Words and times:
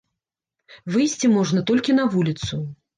Выйсці 0.97 1.33
можна 1.37 1.59
толькі 1.71 1.99
на 2.03 2.11
вуліцу. 2.19 2.55